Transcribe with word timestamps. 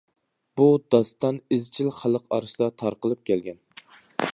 بۇ 0.59 0.65
داستان 0.95 1.37
ئىزچىل 1.57 1.93
خەلق 2.01 2.27
ئارىسىدا 2.37 2.71
تارقىلىپ 2.85 3.25
كەلگەن. 3.33 3.63